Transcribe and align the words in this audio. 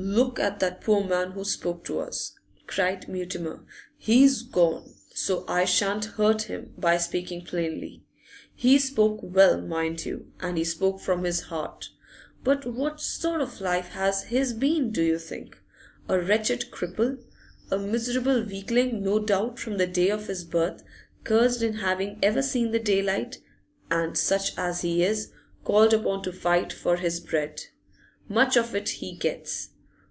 'Look 0.00 0.38
at 0.38 0.60
that 0.60 0.80
poor 0.80 1.02
man 1.02 1.32
who 1.32 1.42
spoke 1.44 1.84
to 1.86 1.98
us!' 1.98 2.38
cried 2.68 3.08
Mutimer. 3.08 3.64
'He's 3.96 4.42
gone, 4.44 4.94
so 5.12 5.44
I 5.48 5.64
shan't 5.64 6.04
hurt 6.04 6.42
him 6.42 6.72
by 6.78 6.98
speaking 6.98 7.44
plainly. 7.44 8.04
He 8.54 8.78
spoke 8.78 9.18
well, 9.24 9.60
mind 9.60 10.06
you, 10.06 10.30
and 10.38 10.56
he 10.56 10.62
spoke 10.62 11.00
from 11.00 11.24
his 11.24 11.40
heart; 11.42 11.86
but 12.44 12.64
what 12.64 13.00
sort 13.00 13.40
of 13.40 13.60
a 13.60 13.64
life 13.64 13.88
has 13.88 14.24
his 14.26 14.52
been, 14.52 14.92
do 14.92 15.02
you 15.02 15.18
think? 15.18 15.60
A 16.08 16.16
wretched 16.20 16.70
cripple, 16.70 17.18
a 17.68 17.76
miserable 17.76 18.44
weakling 18.44 19.02
no 19.02 19.18
doubt 19.18 19.58
from 19.58 19.78
the 19.78 19.86
day 19.88 20.10
of 20.10 20.28
his 20.28 20.44
birth, 20.44 20.84
cursed 21.24 21.60
in 21.60 21.72
having 21.74 22.20
ever 22.22 22.40
seen 22.40 22.70
the 22.70 22.78
daylight, 22.78 23.38
and, 23.90 24.16
such 24.16 24.56
as 24.56 24.82
he 24.82 25.02
is, 25.02 25.32
called 25.64 25.92
upon 25.92 26.22
to 26.22 26.32
fight 26.32 26.72
for 26.72 26.98
his 26.98 27.18
bread. 27.18 27.62
Much 28.28 28.56
of 28.56 28.76
it 28.76 28.88
he 29.00 29.12
gets! 29.16 29.70